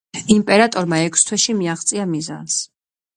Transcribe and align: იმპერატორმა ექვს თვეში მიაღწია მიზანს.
იმპერატორმა 0.35 0.99
ექვს 1.09 1.27
თვეში 1.27 1.55
მიაღწია 1.59 2.07
მიზანს. 2.15 2.57